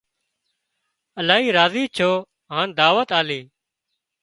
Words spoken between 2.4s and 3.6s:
هان دعوت آلي